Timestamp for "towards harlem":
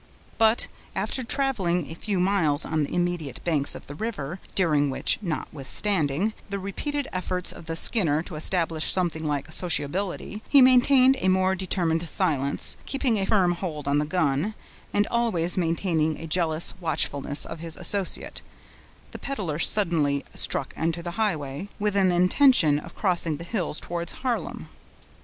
23.79-24.67